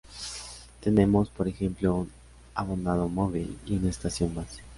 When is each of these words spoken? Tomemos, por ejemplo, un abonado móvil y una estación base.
Tomemos, 0.83 1.29
por 1.29 1.47
ejemplo, 1.47 1.95
un 1.95 2.11
abonado 2.55 3.07
móvil 3.07 3.59
y 3.67 3.77
una 3.77 3.91
estación 3.91 4.33
base. 4.33 4.61